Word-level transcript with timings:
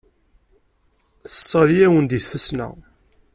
Tesseɣli-awen 1.23 2.05
deg 2.11 2.21
tfesna. 2.23 2.67